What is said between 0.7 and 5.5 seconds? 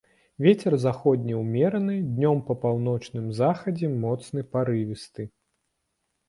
заходні ўмераны, днём па паўночным захадзе моцны парывісты.